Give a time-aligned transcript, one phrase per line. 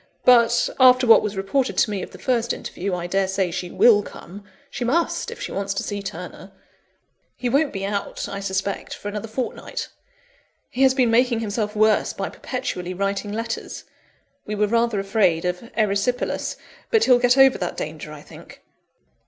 [0.25, 4.01] But, after what was reported to me of the first interview, I daresay she will
[4.01, 4.43] come.
[4.71, 6.51] She must, if she wants to see Turner;
[7.35, 9.89] he won't be out, I suspect, for another fortnight.
[10.71, 13.83] He has been making himself worse by perpetually writing letters;
[14.47, 16.57] we were rather afraid of erysipelas,
[16.89, 18.63] but he'll get over that danger, I think."